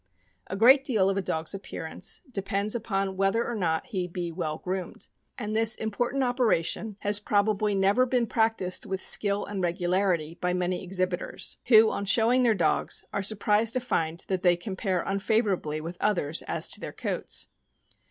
[0.47, 4.57] A great deal of a dog's appearance depends upon whether or not he be well
[4.57, 5.05] groomed;
[5.37, 10.83] and this important operation has probably never been practiced with skill and regularity by many
[10.83, 15.97] exhibitors, who, on showing their dogs, are surprised to find that they compare unfavorably with
[16.01, 17.47] others as to their coats.